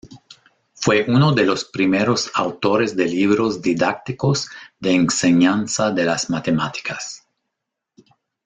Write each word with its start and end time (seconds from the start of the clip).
Fue 0.73 1.05
uno 1.07 1.31
de 1.31 1.43
los 1.43 1.63
primeros 1.65 2.31
autores 2.33 2.95
de 2.97 3.05
libros 3.05 3.61
didácticos 3.61 4.49
de 4.79 4.95
enseñanza 4.95 5.91
de 5.91 6.05
las 6.05 6.27
matemáticas. 6.27 7.27